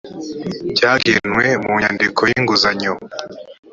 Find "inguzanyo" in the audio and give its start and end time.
2.39-2.93